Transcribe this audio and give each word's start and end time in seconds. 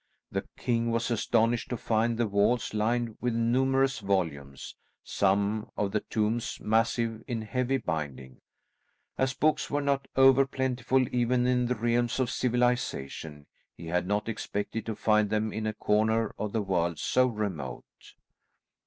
The 0.31 0.45
king 0.57 0.89
was 0.89 1.11
astonished 1.11 1.69
to 1.69 1.77
find 1.77 2.17
the 2.17 2.25
walls 2.25 2.73
lined 2.73 3.17
with 3.21 3.35
numerous 3.35 3.99
volumes, 3.99 4.75
some 5.03 5.69
of 5.77 5.91
the 5.91 5.99
tomes 5.99 6.59
massive 6.59 7.21
in 7.27 7.43
heavy 7.43 7.77
binding. 7.77 8.41
As 9.15 9.35
books 9.35 9.69
were 9.69 9.79
not 9.79 10.07
over 10.15 10.47
plentiful 10.47 11.05
even 11.15 11.45
in 11.45 11.67
the 11.67 11.75
realms 11.75 12.19
of 12.19 12.31
civilisation, 12.31 13.45
he 13.77 13.85
had 13.85 14.07
not 14.07 14.27
expected 14.27 14.87
to 14.87 14.95
find 14.95 15.29
them 15.29 15.53
in 15.53 15.67
a 15.67 15.73
corner 15.75 16.33
of 16.35 16.51
the 16.51 16.63
world 16.63 16.97
so 16.97 17.27
remote. 17.27 17.85